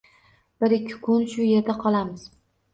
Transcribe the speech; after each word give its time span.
Bir 0.63 0.75
ikki 0.77 0.97
kun 1.05 1.29
shu 1.35 1.47
yerda 1.53 1.79
qolamiz 1.87 2.29